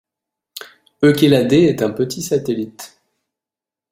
Eukéladé 1.03 1.57
est 1.65 1.83
un 1.83 1.91
petit 1.91 2.23
satellite. 2.23 2.99